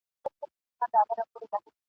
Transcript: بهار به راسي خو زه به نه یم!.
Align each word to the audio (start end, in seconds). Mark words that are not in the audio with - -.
بهار 0.91 1.05
به 1.09 1.13
راسي 1.17 1.35
خو 1.39 1.45
زه 1.51 1.57
به 1.57 1.57
نه 1.63 1.69
یم!. 1.71 1.77